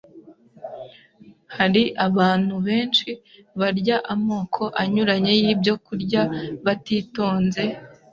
[1.55, 3.09] Hari abantu benshi
[3.59, 6.21] barya amoko anyuranye y’ibyokurya
[6.65, 7.63] batitonze,